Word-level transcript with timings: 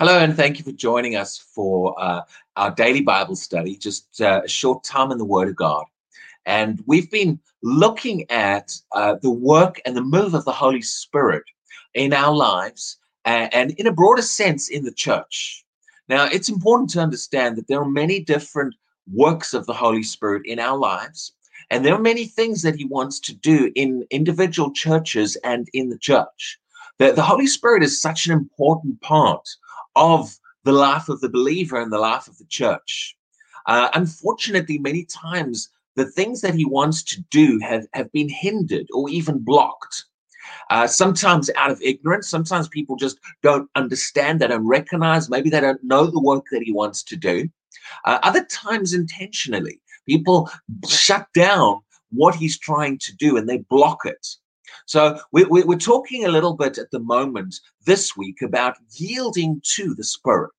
Hello, 0.00 0.18
and 0.18 0.34
thank 0.34 0.58
you 0.58 0.64
for 0.64 0.72
joining 0.72 1.14
us 1.14 1.36
for 1.36 1.94
uh, 2.00 2.22
our 2.56 2.70
daily 2.70 3.02
Bible 3.02 3.36
study, 3.36 3.76
just 3.76 4.18
uh, 4.22 4.40
a 4.42 4.48
short 4.48 4.82
time 4.82 5.12
in 5.12 5.18
the 5.18 5.26
Word 5.26 5.48
of 5.48 5.56
God. 5.56 5.84
And 6.46 6.82
we've 6.86 7.10
been 7.10 7.38
looking 7.62 8.24
at 8.30 8.74
uh, 8.94 9.16
the 9.20 9.28
work 9.28 9.78
and 9.84 9.94
the 9.94 10.00
move 10.00 10.32
of 10.32 10.46
the 10.46 10.52
Holy 10.52 10.80
Spirit 10.80 11.42
in 11.92 12.14
our 12.14 12.34
lives 12.34 12.96
and, 13.26 13.72
in 13.72 13.86
a 13.86 13.92
broader 13.92 14.22
sense 14.22 14.70
in 14.70 14.84
the 14.84 14.90
church. 14.90 15.66
Now, 16.08 16.24
it's 16.24 16.48
important 16.48 16.88
to 16.92 17.00
understand 17.00 17.56
that 17.56 17.68
there 17.68 17.82
are 17.82 17.90
many 17.90 18.20
different 18.20 18.74
works 19.12 19.52
of 19.52 19.66
the 19.66 19.74
Holy 19.74 20.02
Spirit 20.02 20.46
in 20.46 20.58
our 20.58 20.78
lives, 20.78 21.32
and 21.68 21.84
there 21.84 21.94
are 21.94 22.00
many 22.00 22.24
things 22.24 22.62
that 22.62 22.76
He 22.76 22.86
wants 22.86 23.20
to 23.20 23.34
do 23.34 23.70
in 23.74 24.06
individual 24.08 24.72
churches 24.72 25.36
and 25.44 25.68
in 25.74 25.90
the 25.90 25.98
church. 25.98 26.58
The, 26.96 27.12
the 27.12 27.22
Holy 27.22 27.46
Spirit 27.46 27.82
is 27.82 28.00
such 28.00 28.24
an 28.24 28.32
important 28.32 28.98
part 29.02 29.46
of 29.96 30.36
the 30.64 30.72
life 30.72 31.08
of 31.08 31.20
the 31.20 31.28
believer 31.28 31.80
and 31.80 31.92
the 31.92 31.98
life 31.98 32.28
of 32.28 32.38
the 32.38 32.46
church. 32.46 33.16
Uh, 33.66 33.88
unfortunately, 33.94 34.78
many 34.78 35.04
times 35.04 35.70
the 35.96 36.06
things 36.06 36.40
that 36.40 36.54
he 36.54 36.64
wants 36.64 37.02
to 37.02 37.20
do 37.30 37.58
have, 37.60 37.86
have 37.94 38.10
been 38.12 38.28
hindered 38.28 38.86
or 38.92 39.08
even 39.08 39.38
blocked. 39.38 40.04
Uh, 40.70 40.86
sometimes 40.86 41.50
out 41.56 41.70
of 41.70 41.82
ignorance, 41.82 42.28
sometimes 42.28 42.68
people 42.68 42.96
just 42.96 43.18
don't 43.42 43.68
understand, 43.74 44.40
they 44.40 44.46
don't 44.46 44.66
recognize, 44.66 45.28
maybe 45.28 45.50
they 45.50 45.60
don't 45.60 45.82
know 45.82 46.06
the 46.06 46.20
work 46.20 46.44
that 46.50 46.62
he 46.62 46.72
wants 46.72 47.02
to 47.02 47.16
do. 47.16 47.48
Uh, 48.04 48.18
other 48.22 48.44
times, 48.44 48.94
intentionally, 48.94 49.80
people 50.06 50.50
shut 50.88 51.26
down 51.34 51.80
what 52.10 52.34
he's 52.34 52.58
trying 52.58 52.98
to 52.98 53.14
do 53.16 53.36
and 53.36 53.48
they 53.48 53.58
block 53.58 54.00
it. 54.04 54.26
So 54.90 55.20
we, 55.30 55.44
we, 55.44 55.62
we're 55.62 55.78
talking 55.78 56.24
a 56.24 56.32
little 56.32 56.54
bit 56.54 56.76
at 56.76 56.90
the 56.90 56.98
moment 56.98 57.60
this 57.86 58.16
week 58.16 58.42
about 58.42 58.76
yielding 58.96 59.62
to 59.76 59.94
the 59.94 60.02
Spirit. 60.02 60.50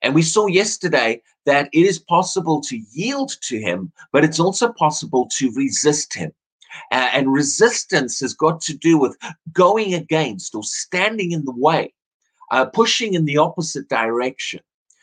And 0.00 0.14
we 0.14 0.22
saw 0.22 0.46
yesterday 0.46 1.20
that 1.44 1.68
it 1.74 1.84
is 1.84 1.98
possible 1.98 2.62
to 2.62 2.80
yield 2.92 3.30
to 3.42 3.60
Him, 3.60 3.92
but 4.10 4.24
it's 4.24 4.40
also 4.40 4.72
possible 4.72 5.28
to 5.36 5.52
resist 5.54 6.14
Him. 6.14 6.32
Uh, 6.92 7.10
and 7.12 7.30
resistance 7.30 8.20
has 8.20 8.32
got 8.32 8.62
to 8.62 8.74
do 8.74 8.96
with 8.96 9.18
going 9.52 9.92
against 9.92 10.54
or 10.54 10.64
standing 10.64 11.32
in 11.32 11.44
the 11.44 11.54
way, 11.54 11.92
uh, 12.50 12.64
pushing 12.64 13.12
in 13.12 13.26
the 13.26 13.36
opposite 13.36 13.86
direction. 13.90 14.60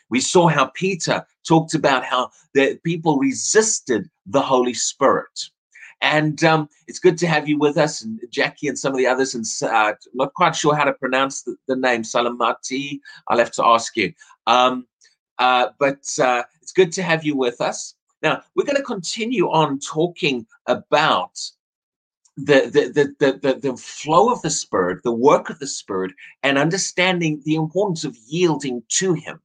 We 0.09 0.21
saw 0.21 0.47
how 0.47 0.71
Peter 0.73 1.23
talked 1.47 1.75
about 1.75 2.03
how 2.03 2.31
the 2.55 2.79
people 2.83 3.19
resisted 3.19 4.09
the 4.25 4.41
Holy 4.41 4.73
Spirit. 4.73 5.51
And 6.01 6.43
um, 6.43 6.69
it's 6.87 6.99
good 6.99 7.17
to 7.19 7.27
have 7.27 7.47
you 7.47 7.57
with 7.57 7.77
us, 7.77 8.03
and 8.03 8.19
Jackie 8.29 8.67
and 8.67 8.77
some 8.77 8.93
of 8.93 8.97
the 8.97 9.07
others. 9.07 9.33
And 9.33 9.45
uh, 9.71 9.93
not 10.13 10.33
quite 10.33 10.55
sure 10.55 10.75
how 10.75 10.83
to 10.83 10.93
pronounce 10.93 11.43
the, 11.43 11.55
the 11.67 11.75
name 11.75 12.03
Salamati. 12.03 12.99
I'll 13.27 13.39
have 13.39 13.51
to 13.51 13.65
ask 13.65 13.95
you. 13.97 14.13
Um, 14.45 14.87
uh, 15.39 15.69
but 15.79 16.07
uh, 16.21 16.43
it's 16.61 16.71
good 16.71 16.91
to 16.93 17.03
have 17.03 17.23
you 17.23 17.35
with 17.35 17.59
us. 17.61 17.95
Now 18.21 18.41
we're 18.55 18.65
going 18.65 18.77
to 18.77 18.83
continue 18.83 19.49
on 19.49 19.79
talking 19.79 20.45
about 20.67 21.39
the, 22.37 22.69
the, 22.71 23.13
the, 23.19 23.39
the, 23.39 23.59
the 23.59 23.77
flow 23.77 24.31
of 24.31 24.41
the 24.41 24.49
Spirit, 24.49 25.03
the 25.03 25.11
work 25.11 25.49
of 25.49 25.59
the 25.59 25.67
Spirit, 25.67 26.11
and 26.43 26.57
understanding 26.57 27.41
the 27.45 27.55
importance 27.55 28.03
of 28.03 28.17
yielding 28.27 28.83
to 28.89 29.13
Him. 29.13 29.39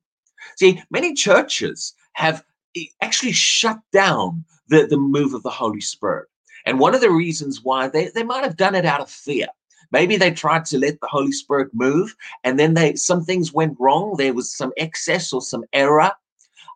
See, 0.56 0.82
many 0.90 1.14
churches 1.14 1.94
have 2.14 2.44
eh, 2.76 2.86
actually 3.00 3.32
shut 3.32 3.78
down 3.92 4.44
the, 4.68 4.86
the 4.86 4.96
move 4.96 5.34
of 5.34 5.42
the 5.42 5.50
Holy 5.50 5.80
Spirit. 5.80 6.28
And 6.66 6.78
one 6.78 6.94
of 6.94 7.00
the 7.00 7.10
reasons 7.10 7.62
why 7.62 7.88
they, 7.88 8.08
they 8.08 8.22
might 8.22 8.44
have 8.44 8.56
done 8.56 8.74
it 8.74 8.84
out 8.84 9.00
of 9.00 9.10
fear. 9.10 9.46
Maybe 9.92 10.16
they 10.16 10.30
tried 10.30 10.64
to 10.66 10.78
let 10.78 11.00
the 11.00 11.08
Holy 11.08 11.32
Spirit 11.32 11.68
move, 11.72 12.14
and 12.44 12.58
then 12.58 12.74
they 12.74 12.94
some 12.94 13.24
things 13.24 13.52
went 13.52 13.76
wrong. 13.80 14.14
There 14.16 14.34
was 14.34 14.54
some 14.54 14.72
excess 14.76 15.32
or 15.32 15.42
some 15.42 15.64
error, 15.72 16.12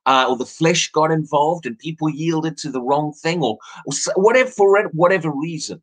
uh, 0.06 0.26
or 0.28 0.36
the 0.36 0.46
flesh 0.46 0.90
got 0.90 1.12
involved, 1.12 1.64
and 1.66 1.78
people 1.78 2.10
yielded 2.10 2.56
to 2.58 2.70
the 2.70 2.82
wrong 2.82 3.12
thing, 3.12 3.42
or, 3.42 3.58
or 3.86 3.94
whatever 4.16 4.50
for 4.50 4.88
whatever 4.88 5.30
reason. 5.30 5.80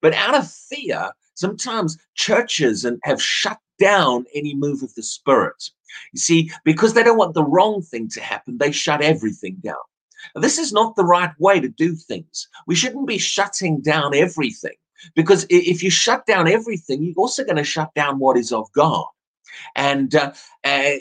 But 0.00 0.14
out 0.14 0.34
of 0.34 0.50
fear, 0.50 1.12
sometimes 1.34 1.98
churches 2.14 2.84
and 2.84 2.98
have 3.04 3.22
shut 3.22 3.58
down 3.78 4.24
any 4.34 4.54
move 4.54 4.82
of 4.82 4.94
the 4.94 5.02
Spirit. 5.02 5.70
You 6.12 6.20
see, 6.20 6.50
because 6.64 6.94
they 6.94 7.02
don't 7.02 7.18
want 7.18 7.34
the 7.34 7.44
wrong 7.44 7.82
thing 7.82 8.08
to 8.10 8.20
happen, 8.20 8.58
they 8.58 8.72
shut 8.72 9.02
everything 9.02 9.56
down. 9.62 9.76
This 10.34 10.58
is 10.58 10.72
not 10.72 10.96
the 10.96 11.04
right 11.04 11.32
way 11.38 11.60
to 11.60 11.68
do 11.68 11.94
things. 11.94 12.48
We 12.66 12.74
shouldn't 12.74 13.06
be 13.06 13.18
shutting 13.18 13.80
down 13.80 14.14
everything 14.14 14.76
because 15.14 15.46
if 15.50 15.82
you 15.82 15.90
shut 15.90 16.26
down 16.26 16.48
everything, 16.48 17.02
you're 17.02 17.14
also 17.16 17.44
going 17.44 17.56
to 17.56 17.64
shut 17.64 17.92
down 17.94 18.18
what 18.18 18.36
is 18.36 18.52
of 18.52 18.70
God. 18.72 19.06
And 19.76 20.14
uh, 20.14 20.32
uh, 20.64 20.92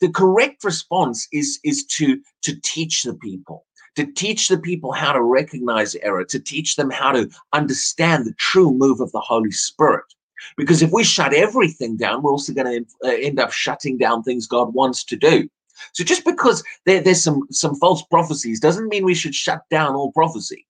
the 0.00 0.10
correct 0.12 0.64
response 0.64 1.28
is 1.32 1.60
is 1.62 1.84
to 1.86 2.20
to 2.42 2.58
teach 2.62 3.02
the 3.02 3.14
people, 3.14 3.64
to 3.96 4.06
teach 4.06 4.48
the 4.48 4.58
people 4.58 4.92
how 4.92 5.12
to 5.12 5.22
recognize 5.22 5.94
error, 5.96 6.24
to 6.24 6.40
teach 6.40 6.76
them 6.76 6.90
how 6.90 7.12
to 7.12 7.30
understand 7.52 8.26
the 8.26 8.34
true 8.34 8.72
move 8.72 9.00
of 9.00 9.12
the 9.12 9.20
Holy 9.20 9.52
Spirit. 9.52 10.04
Because 10.56 10.82
if 10.82 10.90
we 10.90 11.04
shut 11.04 11.32
everything 11.32 11.96
down, 11.96 12.22
we're 12.22 12.32
also 12.32 12.52
going 12.52 12.84
to 12.84 13.08
uh, 13.08 13.12
end 13.12 13.40
up 13.40 13.52
shutting 13.52 13.96
down 13.96 14.22
things 14.22 14.46
God 14.46 14.74
wants 14.74 15.04
to 15.04 15.16
do. 15.16 15.48
So 15.92 16.04
just 16.04 16.24
because 16.24 16.62
there, 16.86 17.00
there's 17.00 17.22
some 17.22 17.46
some 17.50 17.74
false 17.76 18.02
prophecies 18.02 18.60
doesn't 18.60 18.88
mean 18.88 19.04
we 19.04 19.14
should 19.14 19.34
shut 19.34 19.62
down 19.70 19.94
all 19.94 20.12
prophecy. 20.12 20.66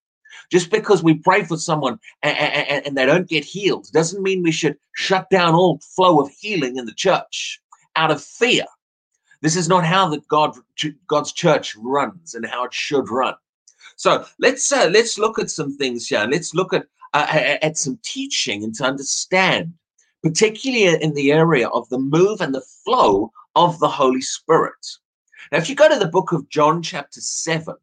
Just 0.51 0.69
because 0.69 1.01
we 1.01 1.15
pray 1.15 1.43
for 1.43 1.57
someone 1.57 1.99
and, 2.21 2.37
and, 2.37 2.85
and 2.85 2.97
they 2.97 3.05
don't 3.05 3.27
get 3.27 3.43
healed 3.43 3.87
doesn't 3.93 4.21
mean 4.21 4.43
we 4.43 4.51
should 4.51 4.77
shut 4.95 5.29
down 5.29 5.55
all 5.55 5.79
flow 5.95 6.19
of 6.19 6.29
healing 6.29 6.77
in 6.77 6.85
the 6.85 6.93
church 6.93 7.59
out 7.95 8.11
of 8.11 8.21
fear. 8.21 8.65
This 9.41 9.55
is 9.55 9.67
not 9.67 9.85
how 9.85 10.09
that 10.09 10.27
God 10.27 10.55
God's 11.07 11.31
church 11.31 11.75
runs 11.75 12.35
and 12.35 12.45
how 12.45 12.65
it 12.65 12.73
should 12.73 13.09
run. 13.09 13.35
So 13.95 14.25
let's 14.39 14.71
uh, 14.71 14.89
let's 14.91 15.17
look 15.17 15.39
at 15.39 15.49
some 15.49 15.77
things 15.77 16.07
here. 16.07 16.27
Let's 16.29 16.53
look 16.53 16.73
at 16.73 16.85
uh, 17.13 17.57
at 17.61 17.77
some 17.77 17.99
teaching 18.03 18.63
and 18.63 18.75
to 18.75 18.83
understand, 18.83 19.73
particularly 20.21 21.01
in 21.01 21.13
the 21.13 21.31
area 21.31 21.67
of 21.69 21.87
the 21.89 21.99
move 21.99 22.41
and 22.41 22.53
the 22.53 22.65
flow 22.83 23.31
of 23.55 23.79
the 23.79 23.87
Holy 23.87 24.21
Spirit. 24.21 24.85
Now, 25.51 25.59
if 25.59 25.69
you 25.69 25.75
go 25.75 25.89
to 25.89 25.99
the 25.99 26.07
book 26.07 26.31
of 26.31 26.49
John, 26.49 26.81
chapter 26.81 27.21
7, 27.21 27.75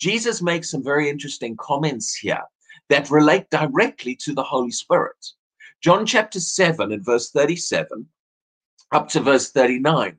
Jesus 0.00 0.42
makes 0.42 0.70
some 0.70 0.82
very 0.82 1.08
interesting 1.08 1.56
comments 1.56 2.14
here 2.14 2.42
that 2.88 3.10
relate 3.10 3.48
directly 3.50 4.16
to 4.16 4.34
the 4.34 4.42
Holy 4.42 4.70
Spirit. 4.70 5.32
John 5.80 6.06
chapter 6.06 6.40
7 6.40 6.92
and 6.92 7.04
verse 7.04 7.30
37 7.30 8.06
up 8.92 9.08
to 9.10 9.20
verse 9.20 9.50
39. 9.50 10.16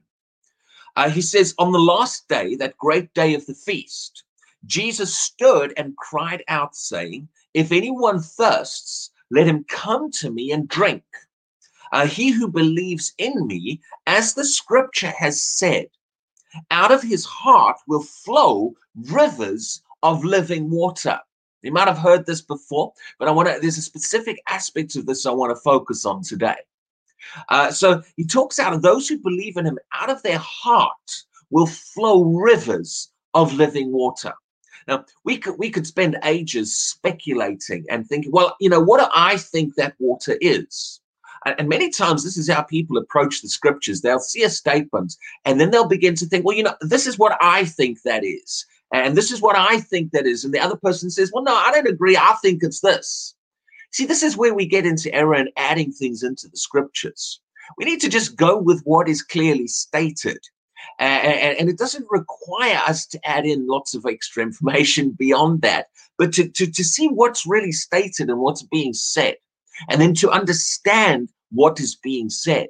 Uh, 0.95 1.09
he 1.09 1.21
says, 1.21 1.53
On 1.57 1.71
the 1.71 1.79
last 1.79 2.27
day, 2.27 2.55
that 2.55 2.77
great 2.77 3.13
day 3.13 3.33
of 3.33 3.45
the 3.45 3.53
feast, 3.53 4.23
Jesus 4.65 5.17
stood 5.17 5.73
and 5.77 5.97
cried 5.97 6.43
out, 6.47 6.75
saying, 6.75 7.27
If 7.53 7.71
anyone 7.71 8.21
thirsts, 8.21 9.11
let 9.31 9.47
him 9.47 9.65
come 9.67 10.11
to 10.11 10.31
me 10.31 10.51
and 10.51 10.67
drink. 10.67 11.03
Uh, 11.91 12.07
he 12.07 12.31
who 12.31 12.47
believes 12.47 13.13
in 13.17 13.47
me, 13.47 13.81
as 14.07 14.33
the 14.33 14.45
scripture 14.45 15.13
has 15.17 15.41
said, 15.41 15.87
out 16.71 16.91
of 16.91 17.01
his 17.01 17.25
heart 17.25 17.77
will 17.87 18.03
flow 18.03 18.73
rivers 18.95 19.81
of 20.03 20.23
living 20.23 20.69
water. 20.69 21.19
You 21.61 21.71
might 21.71 21.87
have 21.87 21.97
heard 21.97 22.25
this 22.25 22.41
before, 22.41 22.93
but 23.17 23.27
I 23.27 23.31
want 23.31 23.49
to, 23.49 23.59
there's 23.59 23.77
a 23.77 23.81
specific 23.81 24.41
aspect 24.47 24.95
of 24.95 25.05
this 25.05 25.25
I 25.25 25.31
want 25.31 25.55
to 25.55 25.61
focus 25.61 26.05
on 26.05 26.21
today. 26.21 26.55
Uh, 27.49 27.71
so 27.71 28.03
he 28.17 28.25
talks 28.25 28.59
out 28.59 28.73
of 28.73 28.83
those 28.83 29.07
who 29.07 29.17
believe 29.17 29.57
in 29.57 29.65
him, 29.65 29.79
out 29.93 30.11
of 30.11 30.21
their 30.21 30.37
heart 30.37 30.91
will 31.49 31.65
flow 31.65 32.23
rivers 32.23 33.09
of 33.33 33.53
living 33.53 33.91
water. 33.91 34.33
Now 34.87 35.05
we 35.23 35.37
could 35.37 35.57
we 35.57 35.71
could 35.71 35.87
spend 35.87 36.17
ages 36.23 36.77
speculating 36.77 37.85
and 37.89 38.07
thinking, 38.07 38.31
well, 38.31 38.55
you 38.59 38.69
know, 38.69 38.79
what 38.79 38.99
do 38.99 39.07
I 39.13 39.37
think 39.37 39.75
that 39.75 39.95
water 39.97 40.37
is? 40.41 41.01
And 41.45 41.69
many 41.69 41.91
times, 41.91 42.23
this 42.23 42.37
is 42.37 42.49
how 42.49 42.63
people 42.63 42.97
approach 42.97 43.41
the 43.41 43.49
scriptures. 43.49 44.01
They'll 44.01 44.19
see 44.19 44.43
a 44.43 44.49
statement 44.49 45.15
and 45.45 45.59
then 45.59 45.69
they'll 45.69 45.87
begin 45.87 46.15
to 46.15 46.25
think, 46.25 46.43
well, 46.43 46.57
you 46.57 46.63
know, 46.63 46.75
this 46.81 47.05
is 47.05 47.19
what 47.19 47.37
I 47.39 47.65
think 47.65 48.01
that 48.01 48.23
is. 48.23 48.65
And 48.91 49.15
this 49.15 49.31
is 49.31 49.41
what 49.41 49.55
I 49.55 49.79
think 49.79 50.11
that 50.11 50.25
is. 50.25 50.43
And 50.43 50.53
the 50.53 50.59
other 50.59 50.75
person 50.75 51.09
says, 51.09 51.31
well, 51.33 51.43
no, 51.43 51.55
I 51.55 51.71
don't 51.71 51.87
agree. 51.87 52.17
I 52.17 52.35
think 52.41 52.63
it's 52.63 52.81
this. 52.81 53.35
See, 53.91 54.05
this 54.05 54.23
is 54.23 54.37
where 54.37 54.53
we 54.53 54.65
get 54.65 54.85
into 54.85 55.13
error 55.13 55.35
and 55.35 55.49
adding 55.55 55.91
things 55.91 56.23
into 56.23 56.47
the 56.47 56.57
scriptures. 56.57 57.39
We 57.77 57.85
need 57.85 58.01
to 58.01 58.09
just 58.09 58.35
go 58.35 58.57
with 58.57 58.81
what 58.83 59.07
is 59.07 59.21
clearly 59.21 59.67
stated. 59.67 60.39
And, 60.99 61.57
and, 61.57 61.69
it 61.69 61.77
doesn't 61.77 62.05
require 62.09 62.79
us 62.87 63.07
to 63.07 63.27
add 63.27 63.45
in 63.45 63.67
lots 63.67 63.95
of 63.95 64.05
extra 64.05 64.43
information 64.43 65.11
beyond 65.17 65.61
that, 65.61 65.87
but 66.17 66.33
to, 66.33 66.47
to, 66.47 66.69
to 66.69 66.83
see 66.83 67.07
what's 67.07 67.45
really 67.45 67.71
stated 67.71 68.29
and 68.29 68.39
what's 68.39 68.63
being 68.63 68.93
said, 68.93 69.35
and 69.89 69.99
then 69.99 70.13
to 70.15 70.29
understand 70.29 71.29
what 71.51 71.79
is 71.79 71.95
being 71.95 72.29
said. 72.29 72.67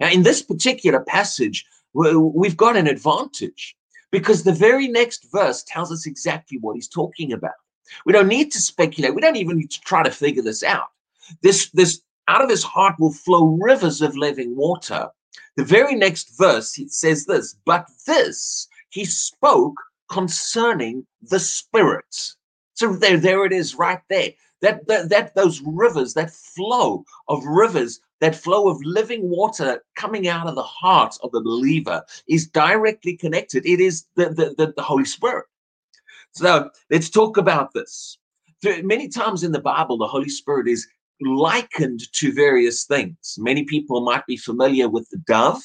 Now, 0.00 0.10
in 0.10 0.22
this 0.22 0.42
particular 0.42 1.00
passage, 1.00 1.64
we've 1.94 2.56
got 2.56 2.76
an 2.76 2.86
advantage 2.86 3.76
because 4.10 4.42
the 4.42 4.52
very 4.52 4.88
next 4.88 5.30
verse 5.32 5.62
tells 5.66 5.92
us 5.92 6.06
exactly 6.06 6.58
what 6.58 6.74
he's 6.74 6.88
talking 6.88 7.32
about. 7.32 7.52
We 8.06 8.12
don't 8.12 8.28
need 8.28 8.52
to 8.52 8.60
speculate. 8.60 9.14
We 9.14 9.20
don't 9.20 9.36
even 9.36 9.58
need 9.58 9.70
to 9.70 9.80
try 9.80 10.02
to 10.02 10.10
figure 10.10 10.42
this 10.42 10.62
out. 10.62 10.88
This, 11.42 11.70
this 11.70 12.00
out 12.28 12.42
of 12.42 12.50
his 12.50 12.62
heart 12.62 12.94
will 12.98 13.12
flow 13.12 13.58
rivers 13.60 14.00
of 14.00 14.16
living 14.16 14.56
water. 14.56 15.08
The 15.56 15.64
very 15.64 15.94
next 15.94 16.36
verse, 16.38 16.78
it 16.78 16.92
says 16.92 17.26
this, 17.26 17.56
but 17.64 17.88
this 18.06 18.68
he 18.90 19.04
spoke 19.04 19.74
concerning 20.10 21.06
the 21.22 21.40
Spirit. 21.40 22.34
So 22.74 22.94
there, 22.94 23.16
there 23.16 23.44
it 23.46 23.52
is 23.52 23.74
right 23.74 24.00
there. 24.08 24.30
That, 24.62 24.86
that, 24.86 25.08
that 25.10 25.34
those 25.34 25.60
rivers, 25.66 26.14
that 26.14 26.30
flow 26.30 27.04
of 27.28 27.44
rivers, 27.44 28.00
that 28.20 28.36
flow 28.36 28.68
of 28.68 28.78
living 28.84 29.28
water 29.28 29.82
coming 29.96 30.28
out 30.28 30.46
of 30.46 30.54
the 30.54 30.62
heart 30.62 31.18
of 31.22 31.32
the 31.32 31.40
believer 31.40 32.04
is 32.28 32.46
directly 32.46 33.16
connected. 33.16 33.66
It 33.66 33.80
is 33.80 34.06
the, 34.14 34.26
the, 34.30 34.54
the, 34.56 34.72
the 34.76 34.82
Holy 34.82 35.04
Spirit. 35.04 35.46
So 36.30 36.70
let's 36.90 37.10
talk 37.10 37.36
about 37.36 37.74
this. 37.74 38.18
Many 38.64 39.08
times 39.08 39.42
in 39.42 39.50
the 39.50 39.60
Bible, 39.60 39.98
the 39.98 40.06
Holy 40.06 40.28
Spirit 40.28 40.68
is 40.68 40.86
likened 41.20 42.00
to 42.12 42.32
various 42.32 42.84
things. 42.84 43.36
Many 43.38 43.64
people 43.64 44.00
might 44.02 44.26
be 44.26 44.36
familiar 44.36 44.88
with 44.88 45.08
the 45.10 45.18
dove, 45.26 45.60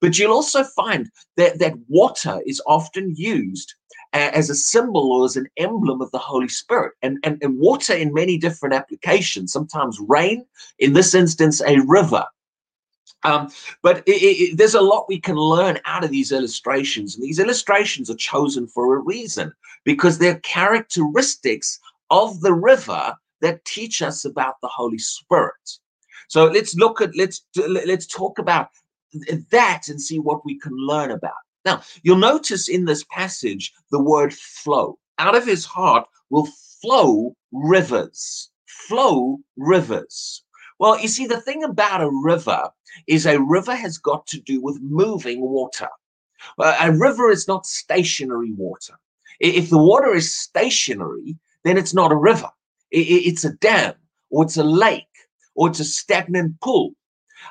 but 0.00 0.18
you'll 0.18 0.32
also 0.32 0.64
find 0.64 1.08
that, 1.36 1.60
that 1.60 1.74
water 1.88 2.40
is 2.44 2.60
often 2.66 3.14
used 3.16 3.74
as 4.12 4.50
a 4.50 4.54
symbol 4.54 5.12
or 5.12 5.24
as 5.24 5.36
an 5.36 5.46
emblem 5.56 6.00
of 6.00 6.10
the 6.10 6.18
Holy 6.18 6.48
Spirit. 6.48 6.92
And, 7.02 7.18
and, 7.22 7.38
and 7.42 7.58
water 7.58 7.94
in 7.94 8.12
many 8.12 8.38
different 8.38 8.74
applications, 8.74 9.52
sometimes 9.52 9.98
rain, 10.00 10.44
in 10.78 10.92
this 10.92 11.14
instance, 11.14 11.60
a 11.62 11.80
river. 11.80 12.24
Um, 13.22 13.50
but 13.82 13.98
it, 14.06 14.12
it, 14.12 14.56
there's 14.56 14.74
a 14.74 14.80
lot 14.80 15.08
we 15.08 15.20
can 15.20 15.36
learn 15.36 15.78
out 15.84 16.04
of 16.04 16.10
these 16.10 16.32
illustrations. 16.32 17.14
And 17.14 17.24
these 17.24 17.38
illustrations 17.38 18.10
are 18.10 18.16
chosen 18.16 18.66
for 18.66 18.96
a 18.96 19.00
reason 19.00 19.52
because 19.84 20.18
they're 20.18 20.40
characteristics 20.40 21.78
of 22.10 22.40
the 22.40 22.54
river 22.54 23.14
that 23.40 23.64
teach 23.64 24.02
us 24.02 24.24
about 24.24 24.54
the 24.62 24.68
Holy 24.68 24.98
Spirit. 24.98 25.54
So 26.28 26.46
let's 26.46 26.74
look 26.74 27.00
at 27.00 27.16
let's 27.16 27.44
let's 27.56 28.06
talk 28.06 28.38
about 28.38 28.68
that 29.50 29.88
and 29.88 30.00
see 30.00 30.18
what 30.18 30.44
we 30.44 30.58
can 30.58 30.72
learn 30.76 31.10
about. 31.10 31.32
Now, 31.64 31.82
you'll 32.02 32.16
notice 32.16 32.68
in 32.68 32.84
this 32.84 33.04
passage 33.04 33.72
the 33.90 34.02
word 34.02 34.32
flow. 34.32 34.98
Out 35.18 35.36
of 35.36 35.46
his 35.46 35.64
heart 35.64 36.08
will 36.30 36.48
flow 36.80 37.36
rivers. 37.52 38.50
Flow 38.66 39.38
rivers. 39.56 40.42
Well, 40.78 40.98
you 40.98 41.08
see, 41.08 41.26
the 41.26 41.40
thing 41.40 41.62
about 41.62 42.00
a 42.00 42.10
river 42.10 42.70
is 43.06 43.26
a 43.26 43.40
river 43.40 43.74
has 43.74 43.98
got 43.98 44.26
to 44.28 44.40
do 44.40 44.62
with 44.62 44.80
moving 44.80 45.42
water. 45.42 45.88
A 46.58 46.90
river 46.90 47.30
is 47.30 47.46
not 47.46 47.66
stationary 47.66 48.52
water. 48.52 48.94
If 49.40 49.68
the 49.68 49.78
water 49.78 50.14
is 50.14 50.34
stationary, 50.34 51.36
then 51.64 51.76
it's 51.76 51.92
not 51.92 52.12
a 52.12 52.16
river. 52.16 52.48
It's 52.90 53.44
a 53.44 53.52
dam, 53.52 53.94
or 54.30 54.44
it's 54.44 54.56
a 54.56 54.64
lake, 54.64 55.04
or 55.54 55.68
it's 55.68 55.80
a 55.80 55.84
stagnant 55.84 56.58
pool. 56.62 56.94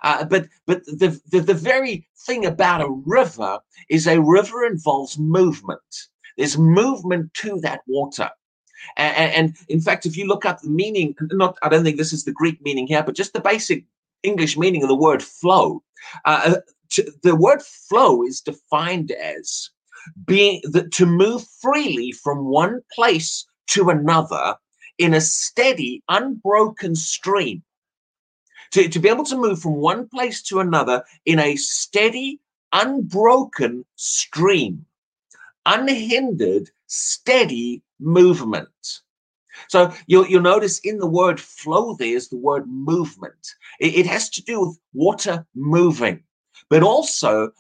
Uh, 0.04 0.26
but 0.26 0.48
but 0.66 0.86
the, 0.86 1.20
the, 1.32 1.40
the 1.40 1.54
very 1.54 2.08
thing 2.26 2.46
about 2.46 2.82
a 2.82 2.90
river 3.06 3.60
is 3.90 4.08
a 4.08 4.22
river 4.22 4.66
involves 4.66 5.18
movement. 5.18 6.08
There's 6.38 6.58
movement 6.58 7.34
to 7.36 7.60
that 7.62 7.82
water. 7.88 8.30
And, 8.96 9.34
and, 9.34 9.58
in 9.68 9.82
fact, 9.82 10.06
if 10.06 10.16
you 10.16 10.26
look 10.26 10.46
up 10.46 10.62
the 10.62 10.70
meaning, 10.70 11.14
not 11.32 11.58
I 11.62 11.70
don't 11.70 11.84
think 11.84 11.98
this 11.98 12.14
is 12.14 12.24
the 12.24 12.32
Greek 12.32 12.62
meaning 12.62 12.88
here, 12.88 13.04
but 13.04 13.16
just 13.16 13.34
the 13.34 13.42
basic 13.42 13.84
English 14.24 14.58
meaning 14.58 14.84
of 14.84 14.90
the 14.90 14.96
word 14.96 15.22
flow. 15.22 15.84
Uh, 16.26 16.56
to, 16.92 17.12
the 17.24 17.36
word 17.36 17.62
flow 17.62 18.24
is 18.24 18.42
defined 18.42 19.12
as 19.12 19.70
being 20.26 20.62
the, 20.64 20.88
to 20.90 21.06
move 21.06 21.46
freely 21.62 22.12
from 22.12 22.46
one 22.46 22.82
place 22.94 23.46
to 23.68 23.90
another 23.90 24.56
in 24.98 25.14
a 25.14 25.22
steady, 25.22 26.04
unbroken 26.10 26.96
stream 26.96 27.64
to, 28.72 28.88
to 28.88 29.00
be 29.00 29.10
able 29.10 29.26
to 29.26 29.38
move 29.38 29.62
from 29.62 29.76
one 29.76 30.08
place 30.08 30.42
to 30.44 30.60
another 30.60 31.04
in 31.26 31.40
a 31.40 31.56
steady, 31.56 32.40
unbroken 32.74 33.86
stream, 33.96 34.86
unhindered, 35.66 36.70
steady 36.88 37.82
movement. 38.00 38.70
So 39.68 39.94
you'll, 40.08 40.28
you'll 40.28 40.42
notice 40.42 40.80
in 40.80 40.98
the 40.98 41.08
word 41.08 41.40
flow 41.40 41.96
there 41.96 42.16
is 42.16 42.30
the 42.30 42.38
word 42.38 42.68
movement. 42.68 43.56
It, 43.80 43.96
it 43.96 44.06
has 44.06 44.30
to 44.32 44.44
do 44.44 44.62
with 44.62 44.80
water 44.94 45.46
moving, 45.56 46.24
but 46.70 46.84
also 46.84 47.52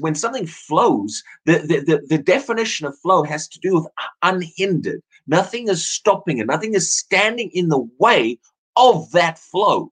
when 0.00 0.14
something 0.14 0.46
flows, 0.46 1.22
the, 1.44 1.58
the, 1.58 1.80
the, 1.80 2.06
the, 2.08 2.18
definition 2.18 2.86
of 2.86 2.98
flow 2.98 3.22
has 3.22 3.46
to 3.48 3.60
do 3.60 3.74
with 3.74 3.86
unhindered. 4.22 5.02
Nothing 5.26 5.68
is 5.68 5.84
stopping 5.84 6.38
it, 6.38 6.46
nothing 6.46 6.74
is 6.74 6.90
standing 6.90 7.50
in 7.52 7.68
the 7.68 7.86
way 7.98 8.38
of 8.76 9.10
that 9.12 9.38
flow. 9.38 9.91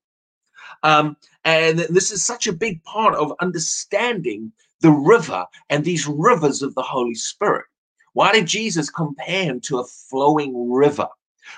Um, 0.83 1.17
and 1.45 1.81
this 1.81 2.11
is 2.11 2.25
such 2.25 2.47
a 2.47 2.53
big 2.53 2.83
part 2.85 3.15
of 3.15 3.33
understanding 3.41 4.53
the 4.81 4.91
river 4.91 5.45
and 5.69 5.85
these 5.85 6.07
rivers 6.07 6.63
of 6.63 6.75
the 6.75 6.83
Holy 6.83 7.15
Spirit. 7.15 7.67
Why 8.13 8.33
did 8.33 8.47
Jesus 8.47 8.91
compare 8.91 9.45
him 9.45 9.61
to 9.63 9.79
a 9.79 9.85
flowing 9.85 10.71
river? 10.71 11.09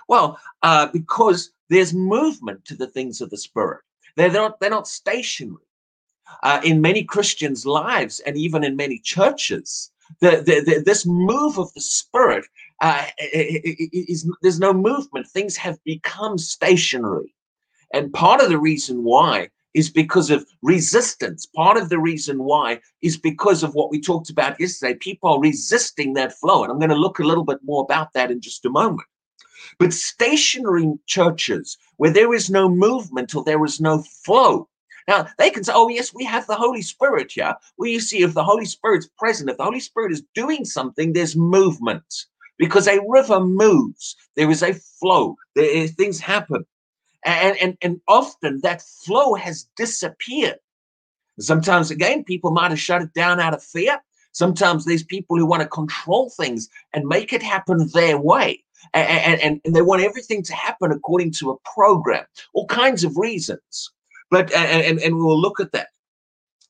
Well, 0.09 0.39
uh, 0.63 0.87
because 0.93 1.53
there's 1.69 1.95
movement 1.95 2.65
to 2.67 2.75
the 2.75 2.87
things 2.87 3.21
of 3.21 3.31
the 3.31 3.39
Spirit. 3.39 3.81
They're 4.17 4.31
not, 4.31 4.61
they're 4.61 4.71
not 4.71 4.89
stationary. 4.89 5.59
Uh, 6.43 6.61
in 6.65 6.81
many 6.81 7.05
Christians' 7.05 7.67
lives 7.67 8.21
and 8.21 8.37
even 8.37 8.65
in 8.65 8.77
many 8.77 8.99
churches, 8.99 9.91
the, 10.21 10.43
the, 10.45 10.63
the, 10.65 10.83
this 10.85 11.07
move 11.07 11.59
of 11.59 11.73
the 11.75 11.81
Spirit 11.81 12.45
uh, 12.81 13.07
is, 13.19 14.31
there's 14.43 14.61
no 14.61 14.73
movement. 14.73 15.27
Things 15.29 15.57
have 15.57 15.83
become 15.85 16.39
stationary. 16.39 17.35
And 17.93 18.13
part 18.13 18.41
of 18.41 18.49
the 18.49 18.59
reason 18.59 19.05
why 19.05 19.49
is 19.75 19.91
because 19.91 20.31
of 20.31 20.47
resistance. 20.63 21.47
Part 21.47 21.77
of 21.77 21.89
the 21.89 21.99
reason 21.99 22.45
why 22.45 22.81
is 23.01 23.17
because 23.17 23.63
of 23.63 23.75
what 23.75 23.91
we 23.91 24.01
talked 24.01 24.31
about 24.31 24.61
yesterday. 24.61 24.95
People 24.95 25.31
are 25.31 25.41
resisting 25.41 26.15
that 26.15 26.35
flow. 26.35 26.63
And 26.63 26.71
I'm 26.71 26.79
going 26.79 26.91
to 26.91 26.97
look 26.97 27.19
a 27.19 27.25
little 27.25 27.45
bit 27.45 27.59
more 27.63 27.83
about 27.83 28.13
that 28.13 28.31
in 28.31 28.41
just 28.41 28.65
a 28.65 28.71
moment. 28.71 29.07
But 29.79 29.93
stationary 29.93 30.93
churches 31.07 31.79
where 31.97 32.11
there 32.13 32.35
is 32.35 32.51
no 32.51 32.69
movement 32.69 33.35
or 33.35 33.45
there 33.45 33.65
is 33.65 33.81
no 33.81 34.03
flow. 34.25 34.69
Now, 35.09 35.27
they 35.39 35.51
can 35.51 35.65
say, 35.65 35.73
oh, 35.75 35.89
yes, 35.89 36.15
we 36.15 36.25
have 36.25 36.47
the 36.47 36.55
Holy 36.55 36.83
Spirit 36.83 37.33
here. 37.33 37.55
Well, 37.77 37.91
you 37.91 38.01
see, 38.01 38.23
if 38.23 38.35
the 38.35 38.45
Holy 38.45 38.67
Spirit's 38.67 39.09
present, 39.19 39.51
if 39.51 39.57
the 39.57 39.65
Holy 39.65 39.81
Spirit 39.81 40.13
is 40.13 40.23
doing 40.35 40.65
something, 40.65 41.13
there's 41.13 41.35
movement 41.35 42.27
because 42.59 42.87
a 42.87 43.01
river 43.09 43.41
moves. 43.41 44.17
There 44.37 44.51
is 44.51 44.63
a 44.63 44.75
flow. 44.75 45.37
Things 45.57 46.21
happen. 46.21 46.65
And, 47.25 47.57
and, 47.59 47.77
and 47.83 48.01
often 48.09 48.61
that 48.63 48.83
flow 48.83 49.35
has 49.35 49.69
disappeared. 49.77 50.59
Sometimes, 51.39 51.91
again, 51.91 52.25
people 52.25 52.51
might 52.51 52.71
have 52.71 52.81
shut 52.81 53.03
it 53.03 53.15
down 53.15 53.41
out 53.41 53.55
of 53.55 53.63
fear. 53.63 54.01
Sometimes 54.33 54.85
there's 54.85 55.03
people 55.03 55.37
who 55.37 55.47
want 55.47 55.63
to 55.63 55.69
control 55.69 56.31
things 56.31 56.69
and 56.93 57.07
make 57.07 57.33
it 57.33 57.43
happen 57.43 57.89
their 57.93 58.19
way. 58.19 58.63
And, 58.95 59.41
and, 59.41 59.61
and 59.65 59.75
they 59.75 59.83
want 59.83 60.03
everything 60.03 60.43
to 60.43 60.55
happen 60.55 60.91
according 60.91 61.33
to 61.33 61.51
a 61.51 61.57
program, 61.75 62.25
all 62.55 62.67
kinds 62.67 63.05
of 63.05 63.17
reasons. 63.17 63.93
But 64.31 64.53
and, 64.53 64.99
and 64.99 65.17
we'll 65.17 65.41
look 65.41 65.61
at 65.61 65.73
that. 65.73 65.89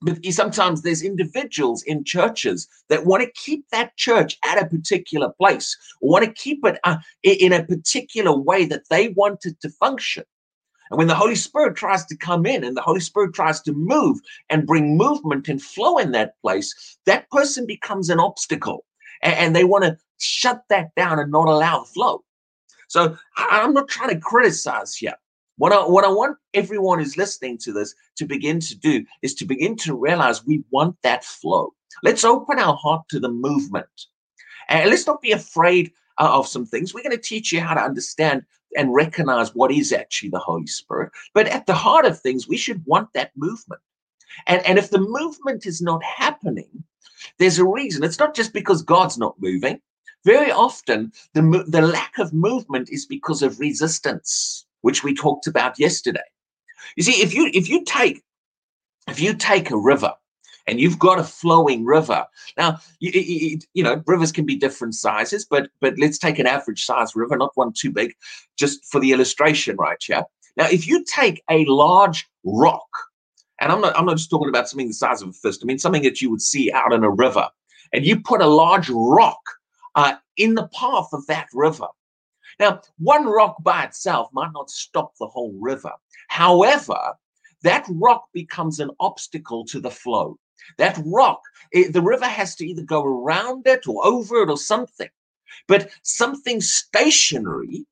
But 0.02 0.18
sometimes 0.30 0.82
there's 0.82 1.02
individuals 1.02 1.82
in 1.84 2.04
churches 2.04 2.68
that 2.88 3.06
want 3.06 3.22
to 3.22 3.30
keep 3.34 3.64
that 3.70 3.96
church 3.96 4.36
at 4.44 4.60
a 4.60 4.66
particular 4.66 5.30
place, 5.38 5.76
want 6.00 6.24
to 6.24 6.32
keep 6.32 6.66
it 6.66 6.78
uh, 6.84 6.96
in 7.22 7.52
a 7.52 7.64
particular 7.64 8.36
way 8.36 8.64
that 8.64 8.88
they 8.90 9.10
want 9.10 9.46
it 9.46 9.60
to 9.60 9.70
function. 9.70 10.24
And 10.92 10.98
when 10.98 11.08
the 11.08 11.14
Holy 11.14 11.36
Spirit 11.36 11.74
tries 11.74 12.04
to 12.04 12.16
come 12.16 12.44
in 12.44 12.62
and 12.62 12.76
the 12.76 12.82
Holy 12.82 13.00
Spirit 13.00 13.32
tries 13.32 13.62
to 13.62 13.72
move 13.72 14.20
and 14.50 14.66
bring 14.66 14.98
movement 14.98 15.48
and 15.48 15.60
flow 15.60 15.96
in 15.96 16.12
that 16.12 16.38
place, 16.42 16.98
that 17.06 17.30
person 17.30 17.66
becomes 17.66 18.10
an 18.10 18.20
obstacle. 18.20 18.84
And, 19.22 19.34
and 19.34 19.56
they 19.56 19.64
want 19.64 19.84
to 19.84 19.96
shut 20.20 20.64
that 20.68 20.94
down 20.94 21.18
and 21.18 21.32
not 21.32 21.48
allow 21.48 21.80
the 21.80 21.86
flow. 21.86 22.22
So 22.88 23.16
I'm 23.38 23.72
not 23.72 23.88
trying 23.88 24.10
to 24.10 24.20
criticize 24.20 24.94
here. 24.94 25.14
What 25.56 25.72
I, 25.72 25.78
what 25.78 26.04
I 26.04 26.08
want 26.08 26.36
everyone 26.52 26.98
who's 26.98 27.16
listening 27.16 27.56
to 27.62 27.72
this 27.72 27.94
to 28.18 28.26
begin 28.26 28.60
to 28.60 28.76
do 28.76 29.06
is 29.22 29.34
to 29.36 29.46
begin 29.46 29.76
to 29.76 29.94
realize 29.94 30.44
we 30.44 30.62
want 30.72 30.96
that 31.04 31.24
flow. 31.24 31.72
Let's 32.02 32.22
open 32.22 32.58
our 32.58 32.76
heart 32.76 33.08
to 33.08 33.18
the 33.18 33.30
movement. 33.30 33.86
And 34.68 34.90
let's 34.90 35.06
not 35.06 35.22
be 35.22 35.32
afraid 35.32 35.90
of 36.18 36.48
some 36.48 36.66
things. 36.66 36.92
We're 36.92 37.02
going 37.02 37.16
to 37.16 37.22
teach 37.22 37.52
you 37.52 37.60
how 37.60 37.74
to 37.74 37.80
understand 37.80 38.44
and 38.76 38.94
recognize 38.94 39.54
what 39.54 39.70
is 39.70 39.92
actually 39.92 40.30
the 40.30 40.38
Holy 40.38 40.66
Spirit. 40.66 41.12
But 41.34 41.48
at 41.48 41.66
the 41.66 41.74
heart 41.74 42.06
of 42.06 42.20
things, 42.20 42.48
we 42.48 42.56
should 42.56 42.82
want 42.86 43.12
that 43.14 43.32
movement. 43.36 43.80
And, 44.46 44.64
and 44.66 44.78
if 44.78 44.90
the 44.90 45.00
movement 45.00 45.66
is 45.66 45.82
not 45.82 46.02
happening, 46.02 46.84
there's 47.38 47.58
a 47.58 47.66
reason. 47.66 48.02
It's 48.02 48.18
not 48.18 48.34
just 48.34 48.52
because 48.52 48.82
God's 48.82 49.18
not 49.18 49.40
moving. 49.40 49.80
Very 50.24 50.50
often, 50.50 51.12
the, 51.34 51.64
the 51.66 51.82
lack 51.82 52.18
of 52.18 52.32
movement 52.32 52.88
is 52.90 53.06
because 53.06 53.42
of 53.42 53.58
resistance, 53.58 54.66
which 54.82 55.02
we 55.02 55.14
talked 55.14 55.46
about 55.46 55.78
yesterday. 55.78 56.20
You 56.96 57.02
see, 57.02 57.22
if 57.22 57.34
you 57.34 57.50
if 57.54 57.68
you 57.68 57.84
take 57.84 58.22
if 59.08 59.20
you 59.20 59.34
take 59.34 59.70
a 59.70 59.76
river 59.76 60.12
and 60.66 60.80
you've 60.80 60.98
got 60.98 61.18
a 61.18 61.24
flowing 61.24 61.84
river. 61.84 62.24
Now, 62.56 62.78
you, 63.00 63.10
you, 63.12 63.58
you, 63.74 63.82
know, 63.82 64.02
rivers 64.06 64.32
can 64.32 64.46
be 64.46 64.56
different 64.56 64.94
sizes, 64.94 65.44
but 65.44 65.70
but 65.80 65.98
let's 65.98 66.18
take 66.18 66.38
an 66.38 66.46
average 66.46 66.84
size 66.84 67.14
river, 67.16 67.36
not 67.36 67.52
one 67.54 67.72
too 67.72 67.90
big, 67.90 68.14
just 68.56 68.84
for 68.90 69.00
the 69.00 69.12
illustration 69.12 69.76
right 69.76 69.98
here. 70.00 70.24
Now, 70.56 70.68
if 70.68 70.86
you 70.86 71.04
take 71.04 71.42
a 71.50 71.64
large 71.66 72.28
rock 72.44 72.88
and 73.62 73.70
I'm 73.70 73.80
not 73.80 73.96
I'm 73.96 74.06
not 74.06 74.16
just 74.16 74.28
talking 74.28 74.48
about 74.48 74.68
something 74.68 74.88
the 74.88 74.92
size 74.92 75.22
of 75.22 75.28
a 75.28 75.32
fist. 75.32 75.60
I 75.62 75.66
mean 75.66 75.78
something 75.78 76.02
that 76.02 76.20
you 76.20 76.30
would 76.30 76.42
see 76.42 76.70
out 76.72 76.92
in 76.92 77.04
a 77.04 77.10
river, 77.10 77.48
and 77.92 78.04
you 78.04 78.20
put 78.20 78.42
a 78.42 78.46
large 78.46 78.90
rock 78.90 79.40
uh, 79.94 80.16
in 80.36 80.54
the 80.54 80.68
path 80.68 81.08
of 81.12 81.26
that 81.28 81.46
river. 81.54 81.86
Now, 82.58 82.82
one 82.98 83.24
rock 83.24 83.56
by 83.62 83.84
itself 83.84 84.28
might 84.32 84.52
not 84.52 84.68
stop 84.68 85.12
the 85.18 85.26
whole 85.26 85.56
river. 85.60 85.92
However, 86.28 86.98
that 87.62 87.86
rock 87.88 88.24
becomes 88.34 88.80
an 88.80 88.90
obstacle 89.00 89.64
to 89.66 89.80
the 89.80 89.90
flow. 89.90 90.38
That 90.78 91.00
rock, 91.04 91.40
it, 91.72 91.92
the 91.92 92.02
river 92.02 92.26
has 92.26 92.54
to 92.56 92.66
either 92.66 92.82
go 92.82 93.04
around 93.04 93.66
it 93.66 93.86
or 93.86 94.04
over 94.06 94.42
it 94.42 94.50
or 94.50 94.56
something. 94.56 95.08
But 95.68 95.90
something 96.02 96.60
stationary 96.60 97.86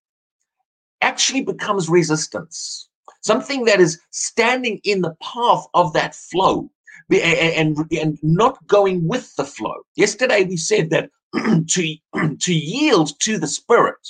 actually 1.00 1.43
becomes 1.43 1.88
resistance. 1.88 2.88
Something 3.23 3.64
that 3.64 3.81
is 3.81 4.00
standing 4.11 4.81
in 4.85 5.02
the 5.02 5.14
path 5.23 5.67
of 5.75 5.93
that 5.93 6.14
flow 6.14 6.71
and, 7.11 7.79
and, 7.79 7.93
and 7.93 8.19
not 8.23 8.67
going 8.67 9.07
with 9.07 9.35
the 9.37 9.45
flow. 9.45 9.83
Yesterday 9.97 10.45
we 10.45 10.57
said 10.57 10.90
that 10.90 11.11
to, 11.69 11.97
to 12.38 12.55
yield 12.55 13.19
to 13.21 13.38
the 13.38 13.47
Spirit 13.47 14.09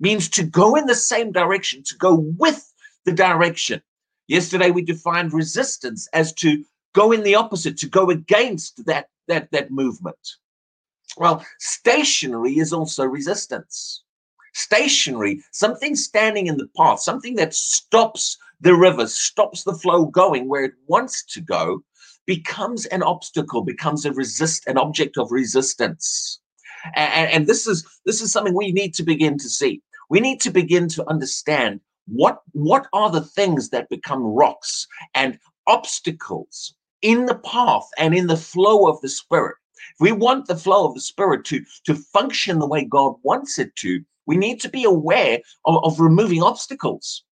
means 0.00 0.28
to 0.30 0.42
go 0.42 0.76
in 0.76 0.86
the 0.86 0.94
same 0.94 1.32
direction, 1.32 1.82
to 1.84 1.96
go 1.96 2.14
with 2.14 2.72
the 3.04 3.12
direction. 3.12 3.82
Yesterday 4.28 4.70
we 4.70 4.82
defined 4.82 5.32
resistance 5.32 6.08
as 6.12 6.32
to 6.34 6.64
go 6.94 7.12
in 7.12 7.22
the 7.22 7.34
opposite, 7.34 7.76
to 7.78 7.88
go 7.88 8.10
against 8.10 8.84
that, 8.86 9.08
that, 9.28 9.50
that 9.52 9.70
movement. 9.70 10.36
Well, 11.16 11.44
stationary 11.58 12.58
is 12.58 12.72
also 12.72 13.04
resistance. 13.04 14.02
Stationary, 14.54 15.42
something 15.52 15.94
standing 15.94 16.46
in 16.46 16.56
the 16.56 16.68
path, 16.76 17.00
something 17.00 17.36
that 17.36 17.54
stops 17.54 18.36
the 18.60 18.74
river, 18.74 19.06
stops 19.06 19.64
the 19.64 19.74
flow 19.74 20.06
going 20.06 20.48
where 20.48 20.64
it 20.64 20.74
wants 20.86 21.24
to 21.24 21.40
go, 21.40 21.82
becomes 22.26 22.86
an 22.86 23.02
obstacle, 23.02 23.62
becomes 23.62 24.04
a 24.04 24.12
resist, 24.12 24.66
an 24.66 24.78
object 24.78 25.18
of 25.18 25.30
resistance. 25.30 26.40
And, 26.94 27.30
and 27.30 27.46
this 27.46 27.66
is 27.66 27.86
this 28.06 28.20
is 28.20 28.32
something 28.32 28.54
we 28.54 28.72
need 28.72 28.94
to 28.94 29.02
begin 29.02 29.38
to 29.38 29.48
see. 29.48 29.82
We 30.08 30.20
need 30.20 30.40
to 30.42 30.50
begin 30.50 30.88
to 30.90 31.08
understand 31.08 31.80
what 32.06 32.40
what 32.52 32.86
are 32.92 33.10
the 33.10 33.20
things 33.20 33.70
that 33.70 33.88
become 33.88 34.22
rocks 34.22 34.86
and 35.14 35.38
obstacles 35.66 36.74
in 37.02 37.26
the 37.26 37.36
path 37.36 37.88
and 37.98 38.14
in 38.14 38.26
the 38.26 38.36
flow 38.36 38.88
of 38.88 39.00
the 39.00 39.08
spirit 39.08 39.56
if 39.76 40.00
we 40.00 40.12
want 40.12 40.46
the 40.46 40.56
flow 40.56 40.86
of 40.86 40.94
the 40.94 41.00
spirit 41.00 41.44
to 41.44 41.64
to 41.84 41.94
function 41.94 42.58
the 42.58 42.68
way 42.68 42.84
god 42.84 43.14
wants 43.22 43.58
it 43.58 43.74
to 43.76 44.02
we 44.26 44.36
need 44.36 44.60
to 44.60 44.68
be 44.68 44.84
aware 44.84 45.38
of, 45.64 45.82
of 45.84 46.00
removing 46.00 46.42
obstacles 46.42 47.24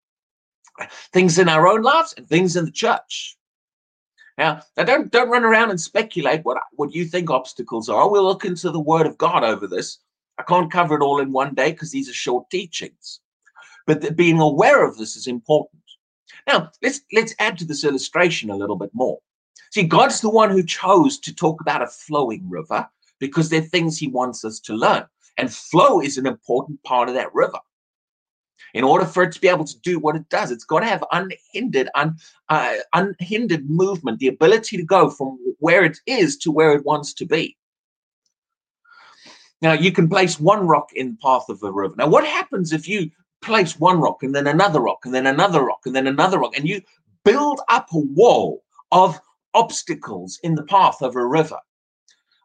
things 1.13 1.39
in 1.39 1.49
our 1.49 1.67
own 1.67 1.83
lives 1.83 2.15
and 2.17 2.29
things 2.29 2.57
in 2.57 2.65
the 2.65 2.71
church 2.71 3.39
now, 4.39 4.63
now 4.77 4.85
don't 4.85 5.11
don't 5.11 5.31
run 5.31 5.45
around 5.45 5.71
and 5.71 5.81
speculate 5.81 6.45
what 6.45 6.59
what 6.77 6.95
you 6.95 7.05
think 7.05 7.29
obstacles 7.29 7.89
are. 7.89 8.09
We'll 8.09 8.23
look 8.23 8.45
into 8.45 8.71
the 8.71 8.81
Word 8.81 9.07
of 9.07 9.19
God 9.19 9.43
over 9.43 9.67
this. 9.67 9.99
I 10.39 10.45
can't 10.45 10.71
cover 10.71 10.95
it 10.95 11.03
all 11.03 11.19
in 11.19 11.33
one 11.33 11.55
day 11.55 11.73
because 11.73 11.91
these 11.91 12.09
are 12.09 12.15
short 12.15 12.49
teachings. 12.49 13.21
But 13.85 14.17
being 14.17 14.39
aware 14.39 14.87
of 14.87 14.97
this 14.97 15.17
is 15.17 15.27
important. 15.27 15.83
Now, 16.47 16.71
let's 16.83 17.01
let's 17.13 17.35
add 17.41 17.59
to 17.59 17.65
this 17.65 17.83
illustration 17.83 18.49
a 18.49 18.57
little 18.57 18.77
bit 18.77 18.91
more. 18.93 19.19
See, 19.71 19.83
God's 19.83 20.21
the 20.21 20.31
one 20.31 20.51
who 20.51 20.63
chose 20.63 21.19
to 21.21 21.35
talk 21.35 21.61
about 21.61 21.83
a 21.83 21.87
flowing 21.87 22.49
river 22.49 22.89
because 23.19 23.49
they're 23.49 23.61
things 23.61 23.99
He 23.99 24.09
wants 24.09 24.45
us 24.45 24.61
to 24.61 24.75
learn, 24.75 25.05
and 25.37 25.53
flow 25.53 26.01
is 26.01 26.19
an 26.19 26.27
important 26.27 26.83
part 26.85 27.09
of 27.09 27.15
that 27.15 27.35
river. 27.35 27.59
In 28.75 28.85
order 28.85 29.07
for 29.07 29.23
it 29.23 29.33
to 29.33 29.41
be 29.41 29.49
able 29.49 29.65
to 29.65 29.79
do 29.81 29.99
what 29.99 30.17
it 30.17 30.29
does, 30.29 30.51
it's 30.51 30.65
got 30.65 30.81
to 30.81 30.87
have 30.87 31.05
unhindered, 31.13 31.89
un, 31.95 32.17
uh, 32.49 32.75
unhindered 32.93 33.69
movement, 33.69 34.19
the 34.19 34.29
ability 34.29 34.77
to 34.77 34.85
go 34.85 35.11
from 35.11 35.39
where 35.59 35.85
it 35.85 35.99
is 36.07 36.37
to 36.39 36.53
where 36.53 36.73
it 36.73 36.85
wants 36.85 37.15
to 37.15 37.25
be. 37.25 37.57
Now, 39.63 39.73
you 39.73 39.91
can 39.91 40.09
place 40.09 40.39
one 40.39 40.67
rock 40.67 40.91
in 40.95 41.13
the 41.13 41.17
path 41.23 41.49
of 41.49 41.63
a 41.63 41.73
river. 41.73 41.95
Now, 41.97 42.09
what 42.09 42.27
happens 42.27 42.73
if 42.73 42.89
you 42.89 43.11
place 43.43 43.79
one 43.79 44.01
rock 44.01 44.23
and 44.23 44.35
then 44.35 44.47
another 44.47 44.81
rock 44.81 44.99
and 45.05 45.15
then 45.15 45.27
another 45.27 45.63
rock 45.63 45.81
and 45.85 45.95
then 45.95 46.07
another 46.07 46.39
rock 46.39 46.57
and 46.57 46.69
you 46.69 46.81
build 47.25 47.61
up 47.69 47.89
a 47.93 47.99
wall 47.99 48.63
of 48.93 49.21
obstacles 49.55 50.39
in 50.43 50.55
the 50.55 50.65
path 50.65 51.03
of 51.03 51.17
a 51.17 51.27
river? 51.27 51.59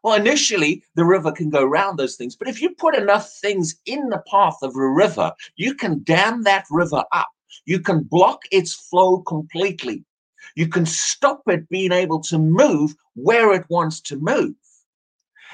Well, 0.02 0.14
initially, 0.14 0.84
the 0.96 1.04
river 1.04 1.32
can 1.32 1.48
go 1.48 1.62
around 1.62 1.96
those 1.96 2.16
things. 2.16 2.36
But 2.36 2.48
if 2.48 2.60
you 2.60 2.70
put 2.74 2.94
enough 2.94 3.32
things 3.40 3.76
in 3.86 4.10
the 4.10 4.22
path 4.30 4.58
of 4.62 4.76
a 4.76 4.88
river, 4.88 5.32
you 5.56 5.74
can 5.74 6.02
dam 6.02 6.42
that 6.42 6.66
river 6.70 7.04
up. 7.12 7.28
You 7.64 7.80
can 7.80 8.02
block 8.02 8.40
its 8.50 8.74
flow 8.74 9.20
completely. 9.20 10.04
You 10.56 10.68
can 10.68 10.84
stop 10.84 11.42
it 11.46 11.68
being 11.70 11.92
able 11.92 12.20
to 12.24 12.38
move 12.38 12.94
where 13.14 13.52
it 13.54 13.64
wants 13.70 14.00
to 14.02 14.16
move. 14.16 14.54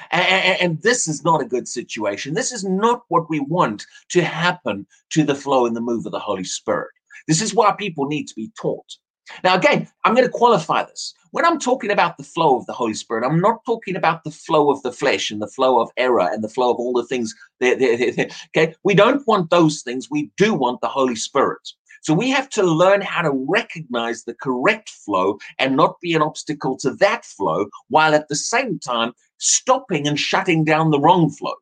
And, 0.09 0.59
and, 0.59 0.81
this 0.81 1.07
is 1.07 1.23
not 1.23 1.41
a 1.41 1.45
good 1.45 1.67
situation. 1.67 2.33
This 2.33 2.51
is 2.51 2.63
not 2.63 3.03
what 3.09 3.29
we 3.29 3.39
want 3.39 3.85
to 4.09 4.23
happen 4.23 4.87
to 5.11 5.23
the 5.23 5.35
flow 5.35 5.65
and 5.65 5.75
the 5.75 5.81
move 5.81 6.05
of 6.05 6.11
the 6.11 6.19
Holy 6.19 6.43
Spirit. 6.43 6.91
This 7.27 7.41
is 7.41 7.53
why 7.53 7.73
people 7.77 8.07
need 8.07 8.27
to 8.27 8.35
be 8.35 8.51
taught. 8.59 8.97
Now, 9.43 9.55
again, 9.55 9.87
I'm 10.03 10.13
going 10.13 10.27
to 10.27 10.31
qualify 10.31 10.83
this. 10.83 11.13
When 11.31 11.45
I'm 11.45 11.59
talking 11.59 11.91
about 11.91 12.17
the 12.17 12.23
flow 12.23 12.57
of 12.57 12.65
the 12.65 12.73
Holy 12.73 12.93
Spirit, 12.93 13.25
I'm 13.25 13.39
not 13.39 13.63
talking 13.65 13.95
about 13.95 14.23
the 14.23 14.31
flow 14.31 14.69
of 14.69 14.81
the 14.83 14.91
flesh 14.91 15.31
and 15.31 15.41
the 15.41 15.47
flow 15.47 15.79
of 15.79 15.89
error 15.97 16.29
and 16.31 16.43
the 16.43 16.49
flow 16.49 16.71
of 16.71 16.77
all 16.77 16.93
the 16.93 17.05
things. 17.05 17.33
okay, 17.63 18.75
we 18.83 18.93
don't 18.93 19.25
want 19.27 19.49
those 19.49 19.81
things. 19.81 20.09
We 20.11 20.31
do 20.35 20.53
want 20.53 20.81
the 20.81 20.89
Holy 20.89 21.15
Spirit. 21.15 21.69
So 22.01 22.13
we 22.13 22.31
have 22.31 22.49
to 22.49 22.63
learn 22.63 23.01
how 23.01 23.21
to 23.21 23.45
recognize 23.47 24.23
the 24.23 24.33
correct 24.33 24.89
flow 24.89 25.37
and 25.59 25.77
not 25.77 25.99
be 26.01 26.13
an 26.15 26.21
obstacle 26.21 26.75
to 26.77 26.95
that 26.95 27.25
flow, 27.25 27.67
while 27.89 28.15
at 28.15 28.27
the 28.27 28.35
same 28.35 28.79
time 28.79 29.13
stopping 29.37 30.07
and 30.07 30.19
shutting 30.19 30.63
down 30.63 30.89
the 30.89 30.99
wrong 30.99 31.29
flow. 31.29 31.53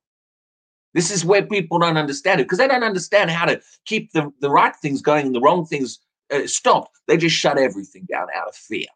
This 0.93 1.11
is 1.11 1.23
where 1.23 1.45
people 1.45 1.77
don't 1.77 1.97
understand 1.97 2.39
it 2.39 2.45
because 2.45 2.57
they 2.57 2.67
don't 2.67 2.83
understand 2.83 3.29
how 3.29 3.45
to 3.45 3.61
keep 3.85 4.11
the, 4.13 4.31
the 4.39 4.49
right 4.49 4.75
things 4.81 5.01
going 5.01 5.27
and 5.27 5.35
the 5.35 5.41
wrong 5.41 5.65
things 5.65 5.99
stopped. 6.47 6.97
They 7.07 7.17
just 7.17 7.35
shut 7.35 7.57
everything 7.57 8.05
down 8.09 8.27
out 8.35 8.47
of 8.47 8.55
fear. 8.55 8.87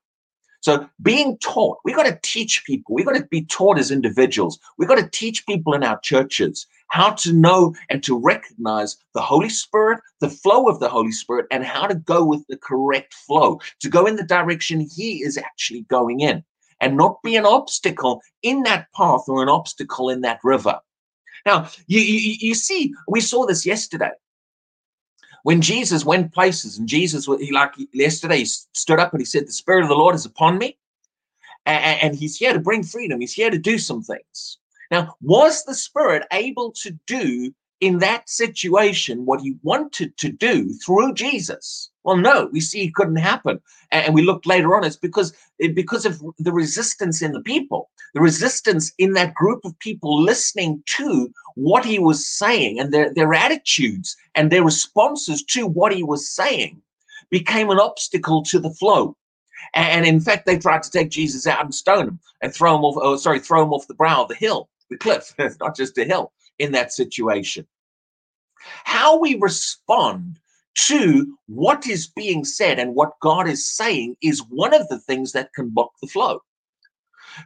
So 0.63 0.87
being 1.01 1.37
taught, 1.39 1.79
we 1.83 1.91
got 1.91 2.05
to 2.05 2.17
teach 2.23 2.63
people. 2.63 2.95
We 2.95 3.03
got 3.03 3.15
to 3.15 3.25
be 3.25 3.43
taught 3.43 3.77
as 3.77 3.91
individuals. 3.91 4.59
We 4.77 4.85
got 4.85 4.95
to 4.95 5.09
teach 5.09 5.45
people 5.45 5.73
in 5.73 5.83
our 5.83 5.99
churches 5.99 6.65
how 6.87 7.11
to 7.11 7.33
know 7.33 7.75
and 7.89 8.01
to 8.03 8.17
recognize 8.17 8.95
the 9.13 9.21
Holy 9.21 9.49
Spirit, 9.49 9.99
the 10.21 10.29
flow 10.29 10.69
of 10.69 10.79
the 10.79 10.87
Holy 10.87 11.11
Spirit, 11.11 11.47
and 11.51 11.65
how 11.65 11.85
to 11.85 11.95
go 11.95 12.23
with 12.23 12.45
the 12.47 12.55
correct 12.55 13.13
flow, 13.13 13.59
to 13.81 13.89
go 13.89 14.05
in 14.05 14.15
the 14.15 14.23
direction 14.23 14.79
He 14.79 15.21
is 15.21 15.37
actually 15.37 15.81
going 15.89 16.21
in, 16.21 16.45
and 16.79 16.95
not 16.95 17.21
be 17.23 17.35
an 17.35 17.45
obstacle 17.45 18.21
in 18.41 18.63
that 18.63 18.87
path 18.95 19.23
or 19.27 19.43
an 19.43 19.49
obstacle 19.49 20.09
in 20.09 20.21
that 20.21 20.39
river. 20.45 20.79
Now, 21.45 21.67
you, 21.87 21.99
you, 21.99 22.35
you 22.39 22.55
see, 22.55 22.93
we 23.09 23.19
saw 23.19 23.45
this 23.45 23.65
yesterday 23.65 24.11
when 25.43 25.61
Jesus 25.61 26.05
went 26.05 26.33
places 26.33 26.77
and 26.77 26.87
Jesus, 26.87 27.25
he 27.25 27.51
like 27.51 27.73
yesterday, 27.91 28.39
he 28.39 28.45
stood 28.45 28.99
up 28.99 29.11
and 29.11 29.21
he 29.21 29.25
said, 29.25 29.45
The 29.45 29.51
Spirit 29.51 29.83
of 29.83 29.89
the 29.89 29.95
Lord 29.95 30.15
is 30.15 30.25
upon 30.25 30.57
me. 30.57 30.77
And, 31.65 32.01
and 32.01 32.15
he's 32.15 32.37
here 32.37 32.53
to 32.53 32.59
bring 32.59 32.83
freedom. 32.83 33.21
He's 33.21 33.33
here 33.33 33.49
to 33.49 33.57
do 33.57 33.77
some 33.77 34.01
things. 34.01 34.57
Now, 34.89 35.15
was 35.21 35.63
the 35.63 35.75
Spirit 35.75 36.25
able 36.31 36.71
to 36.73 36.91
do 37.07 37.53
in 37.81 37.99
that 37.99 38.29
situation 38.29 39.25
what 39.25 39.41
he 39.41 39.55
wanted 39.63 40.17
to 40.17 40.31
do 40.31 40.73
through 40.73 41.13
Jesus? 41.13 41.89
Well, 42.03 42.17
no, 42.17 42.49
we 42.51 42.59
see 42.59 42.83
it 42.83 42.95
couldn't 42.95 43.15
happen. 43.15 43.61
And 43.91 44.13
we 44.13 44.23
looked 44.23 44.45
later 44.45 44.75
on, 44.75 44.83
it's 44.83 44.97
because 44.97 45.33
it, 45.59 45.73
because 45.75 46.05
of 46.05 46.21
the 46.37 46.51
resistance 46.51 47.21
in 47.21 47.31
the 47.31 47.41
people, 47.41 47.89
the 48.13 48.21
resistance 48.21 48.91
in 48.97 49.13
that 49.13 49.33
group 49.33 49.63
of 49.63 49.77
people 49.79 50.21
listening 50.21 50.83
to 50.97 51.31
what 51.55 51.85
he 51.85 51.99
was 51.99 52.27
saying 52.27 52.79
and 52.79 52.93
their, 52.93 53.13
their 53.13 53.33
attitudes 53.33 54.17
and 54.35 54.51
their 54.51 54.63
responses 54.63 55.43
to 55.43 55.65
what 55.65 55.93
he 55.93 56.03
was 56.03 56.29
saying 56.29 56.81
became 57.29 57.69
an 57.69 57.79
obstacle 57.79 58.43
to 58.43 58.59
the 58.59 58.71
flow. 58.71 59.15
And 59.73 60.05
in 60.05 60.19
fact, 60.19 60.45
they 60.45 60.57
tried 60.57 60.83
to 60.83 60.91
take 60.91 61.09
Jesus 61.09 61.47
out 61.47 61.63
and 61.63 61.73
stone 61.73 62.07
him 62.07 62.19
and 62.41 62.53
throw 62.53 62.75
him 62.75 62.83
off, 62.83 62.95
oh, 62.99 63.15
sorry, 63.15 63.39
throw 63.39 63.63
him 63.63 63.71
off 63.71 63.87
the 63.87 63.93
brow 63.93 64.23
of 64.23 64.27
the 64.27 64.35
hill, 64.35 64.69
the 64.89 64.97
cliff. 64.97 65.33
Not 65.59 65.75
just 65.75 65.97
a 65.97 66.03
hill 66.03 66.33
in 66.59 66.73
that 66.73 66.91
situation. 66.91 67.65
How 68.83 69.19
we 69.19 69.35
respond 69.35 70.39
to 70.75 71.37
what 71.47 71.87
is 71.87 72.07
being 72.07 72.43
said 72.45 72.79
and 72.79 72.95
what 72.95 73.19
God 73.21 73.47
is 73.47 73.69
saying 73.69 74.15
is 74.21 74.43
one 74.49 74.73
of 74.73 74.87
the 74.89 74.99
things 74.99 75.31
that 75.33 75.53
can 75.53 75.69
block 75.69 75.91
the 76.01 76.07
flow. 76.07 76.39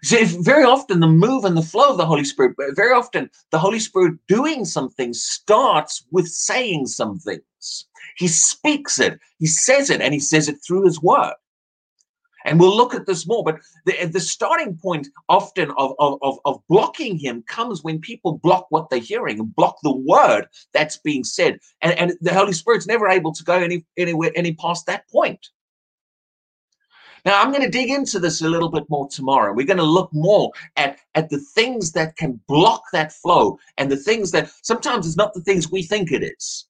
So 0.04 0.24
very 0.42 0.64
often 0.64 1.00
the 1.00 1.08
move 1.08 1.46
and 1.46 1.56
the 1.56 1.62
flow 1.62 1.92
of 1.92 1.98
the 1.98 2.06
Holy 2.06 2.26
Spirit, 2.26 2.56
very 2.76 2.94
often 2.94 3.30
the 3.52 3.60
Holy 3.60 3.80
Spirit 3.80 4.16
doing 4.28 4.66
something 4.66 5.14
starts 5.14 6.06
with 6.12 6.28
saying 6.28 6.88
some 6.88 7.20
things. 7.20 7.86
He 8.18 8.28
speaks 8.28 9.00
it, 9.00 9.20
he 9.40 9.48
says 9.48 9.90
it, 9.90 10.02
and 10.02 10.14
he 10.14 10.20
says 10.20 10.48
it 10.48 10.58
through 10.66 10.84
his 10.84 11.02
word. 11.02 11.34
And 12.48 12.62
we'll 12.62 12.76
look 12.76 12.96
at 12.96 13.06
this 13.06 13.28
more, 13.28 13.44
but 13.44 13.60
the, 13.86 14.06
the 14.06 14.22
starting 14.22 14.78
point 14.78 15.10
often 15.28 15.70
of, 15.78 15.94
of, 16.00 16.40
of 16.46 16.62
blocking 16.70 17.20
him 17.20 17.44
comes 17.44 17.84
when 17.84 18.00
people 18.00 18.38
block 18.38 18.68
what 18.70 18.90
they're 18.90 19.00
hearing 19.00 19.40
and 19.40 19.54
block 19.54 19.78
the 19.84 19.96
word 19.96 20.48
that's 20.74 20.98
being 20.98 21.26
said. 21.26 21.60
And, 21.82 21.94
and 22.00 22.14
the 22.22 22.34
Holy 22.34 22.54
Spirit's 22.54 22.88
never 22.88 23.10
able 23.10 23.34
to 23.34 23.44
go 23.44 23.56
any 23.56 23.86
anywhere 23.98 24.32
any 24.34 24.54
past 24.54 24.86
that 24.86 25.08
point. 25.10 25.46
Now, 27.26 27.42
I'm 27.42 27.52
going 27.52 27.64
to 27.64 27.70
dig 27.70 27.90
into 27.90 28.18
this 28.18 28.42
a 28.42 28.48
little 28.48 28.70
bit 28.70 28.86
more 28.90 29.10
tomorrow. 29.10 29.52
We're 29.52 29.68
going 29.68 29.78
to 29.78 29.84
look 29.84 30.10
more 30.14 30.54
at, 30.78 31.00
at 31.16 31.30
the 31.30 31.40
things 31.40 31.92
that 31.92 32.16
can 32.16 32.40
block 32.48 32.84
that 32.94 33.12
flow 33.12 33.60
and 33.78 33.92
the 33.92 33.98
things 33.98 34.32
that 34.32 34.50
sometimes 34.62 35.06
it's 35.06 35.18
not 35.18 35.34
the 35.34 35.42
things 35.42 35.70
we 35.70 35.84
think 35.84 36.14
it 36.14 36.24
is. 36.24 36.68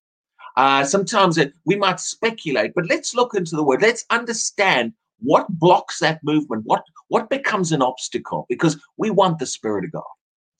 Uh, 0.55 0.83
sometimes 0.83 1.37
it, 1.37 1.53
we 1.65 1.75
might 1.75 1.99
speculate, 1.99 2.71
but 2.73 2.89
let's 2.89 3.13
look 3.13 3.35
into 3.35 3.55
the 3.55 3.63
word. 3.63 3.83
Let's 3.83 4.05
understand 4.09 4.93
what 5.19 5.47
blocks 5.49 5.99
that 5.99 6.23
movement, 6.23 6.63
what, 6.65 6.83
what 7.07 7.29
becomes 7.29 7.71
an 7.71 7.81
obstacle, 7.81 8.45
because 8.49 8.79
we 8.97 9.09
want 9.09 9.39
the 9.39 9.45
Spirit 9.45 9.85
of 9.85 9.91
God 9.91 10.03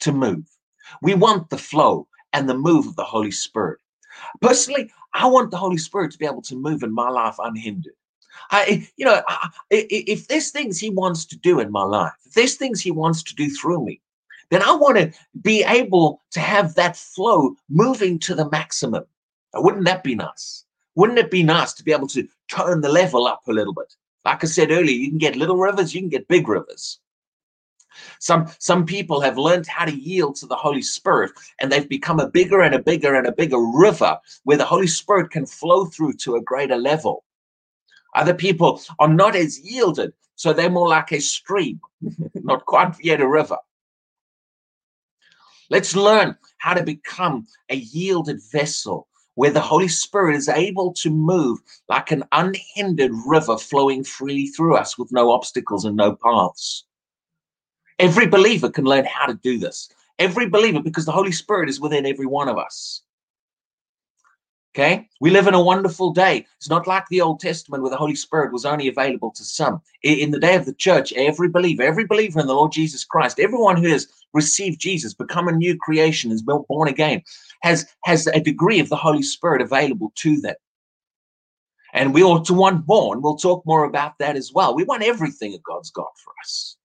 to 0.01 0.11
move. 0.11 0.45
We 1.01 1.13
want 1.13 1.49
the 1.49 1.57
flow 1.57 2.07
and 2.33 2.47
the 2.47 2.57
move 2.57 2.87
of 2.87 2.95
the 2.95 3.03
Holy 3.03 3.31
Spirit. 3.31 3.79
Personally, 4.41 4.91
I 5.13 5.27
want 5.27 5.51
the 5.51 5.57
Holy 5.57 5.77
Spirit 5.77 6.11
to 6.11 6.17
be 6.17 6.25
able 6.25 6.41
to 6.43 6.55
move 6.55 6.83
in 6.83 6.93
my 6.93 7.09
life 7.09 7.35
unhindered. 7.39 7.93
I, 8.51 8.87
you 8.97 9.05
know, 9.05 9.21
if 9.71 10.27
there's 10.27 10.51
things 10.51 10.79
he 10.79 10.89
wants 10.89 11.25
to 11.25 11.37
do 11.37 11.59
in 11.59 11.71
my 11.71 11.83
life, 11.83 12.13
if 12.25 12.33
there's 12.33 12.55
things 12.55 12.81
he 12.81 12.91
wants 12.91 13.23
to 13.23 13.35
do 13.35 13.49
through 13.49 13.83
me, 13.83 14.01
then 14.49 14.61
I 14.61 14.71
want 14.71 14.97
to 14.97 15.11
be 15.41 15.63
able 15.63 16.21
to 16.31 16.39
have 16.39 16.75
that 16.75 16.95
flow 16.95 17.55
moving 17.69 18.19
to 18.19 18.35
the 18.35 18.49
maximum. 18.49 19.03
Wouldn't 19.53 19.85
that 19.85 20.03
be 20.03 20.15
nice? 20.15 20.63
Wouldn't 20.95 21.19
it 21.19 21.31
be 21.31 21.43
nice 21.43 21.73
to 21.73 21.83
be 21.83 21.91
able 21.91 22.07
to 22.07 22.27
turn 22.49 22.81
the 22.81 22.89
level 22.89 23.27
up 23.27 23.41
a 23.47 23.53
little 23.53 23.73
bit? 23.73 23.93
Like 24.27 24.43
I 24.43 24.47
said 24.47 24.71
earlier, 24.71 24.93
you 24.93 25.07
can 25.07 25.19
get 25.19 25.37
little 25.37 25.55
rivers, 25.55 25.95
you 25.95 26.01
can 26.01 26.09
get 26.09 26.27
big 26.27 26.49
rivers. 26.49 26.99
Some 28.19 28.51
some 28.59 28.85
people 28.85 29.21
have 29.21 29.37
learned 29.37 29.67
how 29.67 29.85
to 29.85 29.95
yield 29.95 30.35
to 30.35 30.45
the 30.45 30.57
Holy 30.57 30.81
Spirit, 30.81 31.31
and 31.61 31.71
they've 31.71 31.87
become 31.87 32.19
a 32.19 32.29
bigger 32.29 32.59
and 32.61 32.75
a 32.75 32.79
bigger 32.79 33.15
and 33.15 33.25
a 33.25 33.31
bigger 33.31 33.57
river 33.57 34.19
where 34.43 34.57
the 34.57 34.65
Holy 34.65 34.87
Spirit 34.87 35.31
can 35.31 35.45
flow 35.45 35.85
through 35.85 36.15
to 36.23 36.35
a 36.35 36.41
greater 36.41 36.75
level. 36.75 37.23
Other 38.15 38.33
people 38.33 38.81
are 38.99 39.07
not 39.07 39.33
as 39.33 39.61
yielded, 39.61 40.11
so 40.35 40.51
they're 40.51 40.69
more 40.69 40.89
like 40.89 41.13
a 41.13 41.21
stream, 41.21 41.79
not 42.33 42.65
quite 42.65 42.95
yet 43.01 43.21
a 43.21 43.27
river. 43.29 43.59
Let's 45.69 45.95
learn 45.95 46.35
how 46.57 46.73
to 46.73 46.83
become 46.83 47.47
a 47.69 47.77
yielded 47.77 48.41
vessel 48.51 49.07
where 49.37 49.51
the 49.51 49.61
Holy 49.61 49.87
Spirit 49.87 50.35
is 50.35 50.49
able 50.49 50.91
to 50.91 51.11
move 51.11 51.59
like 51.89 52.09
an 52.09 52.23
unhindered 52.31 53.11
river 53.27 53.55
flowing 53.55 54.03
freely 54.03 54.47
through 54.47 54.75
us 54.75 54.97
with 54.97 55.11
no 55.11 55.31
obstacles 55.31 55.85
and 55.85 55.95
no 55.95 56.15
paths. 56.15 56.85
Every 57.99 58.25
believer 58.25 58.67
can 58.71 58.85
learn 58.85 59.05
how 59.05 59.27
to 59.27 59.35
do 59.35 59.59
this. 59.59 59.89
Every 60.17 60.49
believer, 60.49 60.81
because 60.81 61.05
the 61.05 61.11
Holy 61.11 61.31
Spirit 61.31 61.69
is 61.69 61.79
within 61.79 62.07
every 62.07 62.25
one 62.25 62.49
of 62.49 62.57
us. 62.57 63.03
Okay, 64.77 65.09
we 65.19 65.31
live 65.31 65.47
in 65.47 65.55
a 65.55 65.63
wonderful 65.63 66.13
day. 66.13 66.45
It's 66.57 66.69
not 66.69 66.85
like 66.85 67.07
the 67.07 67.19
Old 67.19 67.39
Testament 67.39 67.81
where 67.81 67.89
the 67.89 67.97
Holy 67.97 68.13
Spirit 68.13 68.53
was 68.53 68.63
only 68.63 68.87
available 68.87 69.31
to 69.31 69.43
some. 69.43 69.81
In 70.03 70.29
the 70.29 70.39
day 70.39 70.53
of 70.53 70.67
the 70.67 70.73
church, 70.73 71.11
every 71.13 71.49
believer, 71.49 71.81
every 71.81 72.05
believer 72.05 72.39
in 72.39 72.45
the 72.45 72.53
Lord 72.53 72.73
Jesus 72.73 73.03
Christ, 73.03 73.39
everyone 73.39 73.77
who 73.77 73.89
has 73.89 74.07
received 74.33 74.79
Jesus, 74.79 75.15
become 75.15 75.47
a 75.47 75.51
new 75.51 75.75
creation, 75.79 76.31
is 76.31 76.43
born 76.43 76.87
again, 76.87 77.23
has, 77.63 77.87
has 78.03 78.27
a 78.27 78.39
degree 78.39 78.79
of 78.79 78.89
the 78.89 78.95
Holy 78.95 79.23
Spirit 79.23 79.63
available 79.63 80.11
to 80.17 80.39
them. 80.39 80.53
And 81.93 82.13
we 82.13 82.21
ought 82.21 82.45
to 82.45 82.53
want 82.53 82.87
more, 82.87 83.15
and 83.15 83.23
we'll 83.23 83.35
talk 83.35 83.65
more 83.65 83.83
about 83.83 84.19
that 84.19 84.35
as 84.35 84.53
well. 84.53 84.75
We 84.75 84.83
want 84.83 85.01
everything 85.01 85.53
that 85.53 85.63
God's 85.63 85.89
got 85.89 86.11
for 86.23 86.33
us. 86.43 86.77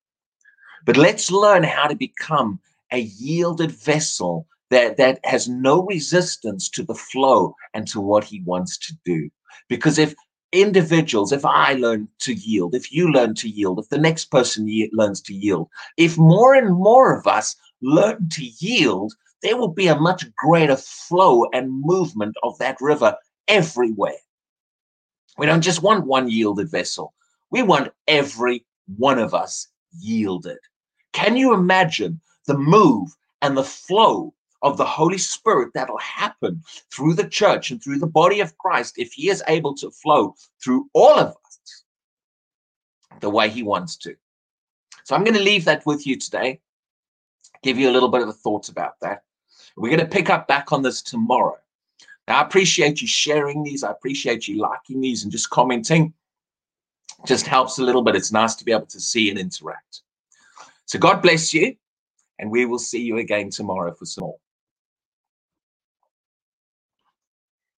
But 0.86 0.96
let's 0.96 1.30
learn 1.30 1.62
how 1.62 1.88
to 1.88 1.94
become 1.94 2.58
a 2.90 3.00
yielded 3.00 3.70
vessel 3.70 4.46
that, 4.72 4.96
that 4.96 5.20
has 5.24 5.48
no 5.48 5.82
resistance 5.82 6.68
to 6.70 6.82
the 6.82 6.94
flow 6.94 7.54
and 7.74 7.86
to 7.88 8.00
what 8.00 8.24
he 8.24 8.40
wants 8.40 8.78
to 8.78 8.94
do. 9.04 9.28
Because 9.68 9.98
if 9.98 10.14
individuals, 10.52 11.30
if 11.30 11.44
I 11.44 11.74
learn 11.74 12.08
to 12.20 12.32
yield, 12.32 12.74
if 12.74 12.90
you 12.90 13.12
learn 13.12 13.34
to 13.36 13.48
yield, 13.48 13.78
if 13.78 13.90
the 13.90 13.98
next 13.98 14.30
person 14.30 14.66
learns 14.92 15.20
to 15.22 15.34
yield, 15.34 15.68
if 15.98 16.16
more 16.16 16.54
and 16.54 16.74
more 16.74 17.14
of 17.14 17.26
us 17.26 17.54
learn 17.82 18.28
to 18.30 18.44
yield, 18.60 19.12
there 19.42 19.58
will 19.58 19.68
be 19.68 19.88
a 19.88 20.00
much 20.00 20.24
greater 20.36 20.76
flow 20.76 21.44
and 21.52 21.82
movement 21.82 22.34
of 22.42 22.56
that 22.58 22.78
river 22.80 23.14
everywhere. 23.48 24.20
We 25.36 25.44
don't 25.44 25.62
just 25.62 25.82
want 25.82 26.06
one 26.06 26.30
yielded 26.30 26.70
vessel, 26.70 27.12
we 27.50 27.62
want 27.62 27.92
every 28.08 28.64
one 28.96 29.18
of 29.18 29.34
us 29.34 29.68
yielded. 29.98 30.58
Can 31.12 31.36
you 31.36 31.52
imagine 31.52 32.20
the 32.46 32.56
move 32.56 33.10
and 33.42 33.54
the 33.54 33.64
flow 33.64 34.32
of 34.62 34.76
the 34.76 34.84
Holy 34.84 35.18
Spirit 35.18 35.70
that'll 35.74 35.98
happen 35.98 36.62
through 36.92 37.14
the 37.14 37.28
church 37.28 37.70
and 37.70 37.82
through 37.82 37.98
the 37.98 38.06
body 38.06 38.40
of 38.40 38.56
Christ 38.58 38.98
if 38.98 39.12
He 39.12 39.28
is 39.28 39.42
able 39.48 39.74
to 39.76 39.90
flow 39.90 40.34
through 40.62 40.88
all 40.92 41.18
of 41.18 41.28
us 41.28 41.84
the 43.20 43.30
way 43.30 43.48
He 43.48 43.62
wants 43.62 43.96
to. 43.98 44.14
So 45.04 45.14
I'm 45.14 45.24
going 45.24 45.36
to 45.36 45.42
leave 45.42 45.64
that 45.64 45.84
with 45.84 46.06
you 46.06 46.16
today, 46.16 46.60
give 47.62 47.78
you 47.78 47.90
a 47.90 47.92
little 47.92 48.08
bit 48.08 48.22
of 48.22 48.28
a 48.28 48.32
thoughts 48.32 48.68
about 48.68 49.00
that. 49.00 49.22
We're 49.76 49.88
going 49.88 50.00
to 50.00 50.06
pick 50.06 50.30
up 50.30 50.46
back 50.46 50.72
on 50.72 50.82
this 50.82 51.02
tomorrow. 51.02 51.56
Now, 52.28 52.38
I 52.38 52.42
appreciate 52.42 53.02
you 53.02 53.08
sharing 53.08 53.64
these. 53.64 53.82
I 53.82 53.90
appreciate 53.90 54.46
you 54.46 54.58
liking 54.58 55.00
these 55.00 55.24
and 55.24 55.32
just 55.32 55.50
commenting. 55.50 56.12
Just 57.26 57.46
helps 57.46 57.78
a 57.78 57.82
little 57.82 58.02
bit. 58.02 58.16
It's 58.16 58.32
nice 58.32 58.54
to 58.56 58.64
be 58.64 58.72
able 58.72 58.86
to 58.86 59.00
see 59.00 59.28
and 59.30 59.38
interact. 59.38 60.02
So 60.86 60.98
God 60.98 61.22
bless 61.22 61.54
you, 61.54 61.76
and 62.38 62.50
we 62.50 62.64
will 62.64 62.78
see 62.78 63.00
you 63.00 63.18
again 63.18 63.50
tomorrow 63.50 63.94
for 63.94 64.04
some 64.04 64.22
more. 64.22 64.36